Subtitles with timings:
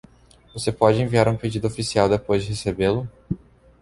[0.51, 3.07] Você pode enviar um pedido oficial depois de recebê-lo?